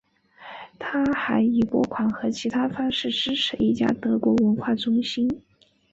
[0.79, 5.29] 他还以拨款和其他方式支持一家德国文化中心。